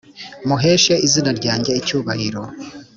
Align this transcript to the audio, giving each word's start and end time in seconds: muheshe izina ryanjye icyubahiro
muheshe 0.47 0.93
izina 1.07 1.31
ryanjye 1.39 1.71
icyubahiro 1.79 2.41